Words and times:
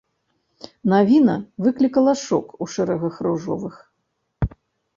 Навіна 0.93 1.35
выклікала 1.67 2.13
шок 2.23 2.57
у 2.67 2.71
шэрагах 2.73 3.15
ружовых. 3.29 3.75